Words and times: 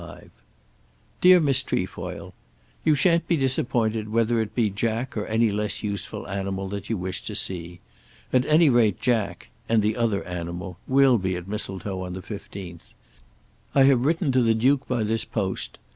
5. 0.01 0.31
DEAR 1.21 1.39
MISS 1.39 1.61
TREFOIL, 1.61 2.33
You 2.83 2.95
shan't 2.95 3.27
be 3.27 3.37
disappointed 3.37 4.09
whether 4.09 4.41
it 4.41 4.55
be 4.55 4.71
Jack 4.71 5.15
or 5.15 5.27
any 5.27 5.51
less 5.51 5.83
useful 5.83 6.27
animal 6.27 6.67
that 6.69 6.89
you 6.89 6.97
wish 6.97 7.21
to 7.21 7.35
see. 7.35 7.81
At 8.33 8.43
any 8.47 8.67
rate 8.67 8.99
Jack, 8.99 9.49
and 9.69 9.83
the 9.83 9.95
other 9.95 10.23
animal, 10.23 10.79
will 10.87 11.19
be 11.19 11.35
at 11.35 11.47
Mistletoe 11.47 12.03
on 12.03 12.13
the 12.13 12.23
15th. 12.23 12.95
I 13.75 13.83
have 13.83 14.03
written 14.03 14.31
to 14.31 14.41
the 14.41 14.55
Duke 14.55 14.87
by 14.87 15.03
this 15.03 15.23
post. 15.23 15.77